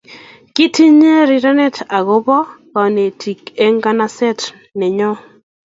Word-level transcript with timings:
Kitinye 0.53 1.13
rirenet 1.29 1.77
ak 1.97 2.03
ko 2.07 2.17
bo 2.25 2.39
kanetik 2.73 3.41
en 3.65 3.73
ngansat 3.77 4.39
nenyon 4.77 5.15